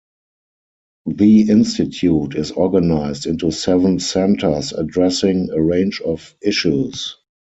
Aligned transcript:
The 1.05 1.41
Institute 1.47 2.33
is 2.33 2.49
organized 2.49 3.27
into 3.27 3.51
seven 3.51 3.99
centers 3.99 4.73
addressing 4.73 5.51
a 5.51 5.61
range 5.61 6.01
of 6.01 6.35
issues. 6.41 7.17